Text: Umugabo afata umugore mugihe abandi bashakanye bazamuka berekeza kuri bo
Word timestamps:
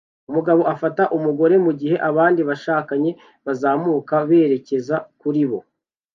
Umugabo 0.29 0.61
afata 0.73 1.03
umugore 1.17 1.55
mugihe 1.65 1.95
abandi 2.09 2.41
bashakanye 2.49 3.11
bazamuka 3.45 4.15
berekeza 4.29 4.95
kuri 5.21 5.43
bo 5.49 5.59